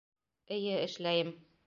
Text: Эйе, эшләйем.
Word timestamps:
Эйе, 0.55 0.73
эшләйем. 0.87 1.33